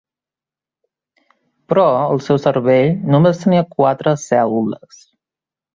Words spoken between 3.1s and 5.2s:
només tenia quatre cèl·lules.